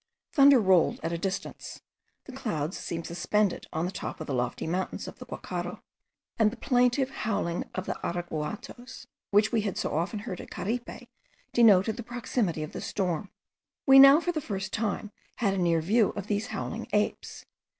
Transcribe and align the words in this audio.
Thunder 0.33 0.59
rolled 0.59 0.99
at 1.03 1.13
a 1.13 1.17
distance; 1.19 1.83
the 2.25 2.31
clouds 2.31 2.75
seemed 2.79 3.05
suspended 3.05 3.67
on 3.71 3.85
the 3.85 3.91
top 3.91 4.19
of 4.19 4.25
the 4.25 4.33
lofty 4.33 4.65
mountains 4.65 5.07
of 5.07 5.19
the 5.19 5.27
Guacharo; 5.27 5.83
and 6.39 6.49
the 6.49 6.57
plaintive 6.57 7.11
howling 7.11 7.65
of 7.75 7.85
the 7.85 7.93
araguatoes, 8.03 9.05
which 9.29 9.51
we 9.51 9.61
had 9.61 9.77
so 9.77 9.93
often 9.95 10.17
heard 10.17 10.41
at 10.41 10.49
Caripe, 10.49 11.07
denoted 11.53 11.97
the 11.97 12.01
proximity 12.03 12.63
of 12.63 12.71
the 12.71 12.81
storm. 12.81 13.29
We 13.85 13.99
now 13.99 14.19
for 14.19 14.31
the 14.31 14.41
first 14.41 14.73
time 14.73 15.11
had 15.35 15.53
a 15.53 15.59
near 15.59 15.81
view 15.81 16.13
of 16.15 16.25
these 16.25 16.47
howling 16.47 16.87
apes. 16.93 17.45